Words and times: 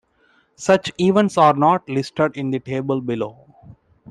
Such 0.55 0.91
events 0.99 1.37
are 1.37 1.53
not 1.53 1.87
listed 1.87 2.35
in 2.35 2.49
the 2.49 2.57
table 2.59 3.01
below. 3.01 3.45